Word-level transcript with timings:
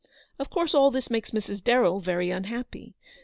Of 0.39 0.49
course 0.49 0.73
all 0.73 0.89
this 0.89 1.11
makes 1.11 1.29
Mrs. 1.29 1.63
Darrell 1.63 1.99
very 1.99 2.31
unhappy. 2.31 2.95